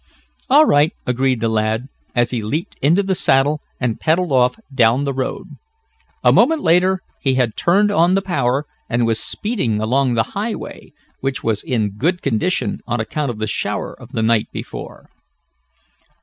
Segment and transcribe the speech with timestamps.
[0.49, 5.03] "All right," agreed the lad, as he leaped into the saddle and pedaled off down
[5.03, 5.45] the road.
[6.23, 10.91] A moment later he had turned on the power, and was speeding along the highway,
[11.19, 15.07] which was in good condition on account of the shower of the night before.